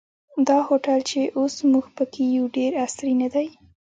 دا 0.47 0.57
هوټل 0.67 0.99
چې 1.09 1.19
اوس 1.37 1.55
موږ 1.71 1.85
په 1.97 2.03
کې 2.11 2.23
یو 2.37 2.45
ډېر 2.57 2.71
عصري 2.85 3.13
نه 3.21 3.27
دی. 3.33 3.47